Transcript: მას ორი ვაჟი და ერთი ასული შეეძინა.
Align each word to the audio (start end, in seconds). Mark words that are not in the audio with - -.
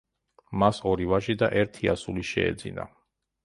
მას 0.63 0.79
ორი 0.93 1.05
ვაჟი 1.11 1.37
და 1.43 1.51
ერთი 1.63 1.91
ასული 1.95 2.27
შეეძინა. 2.33 2.91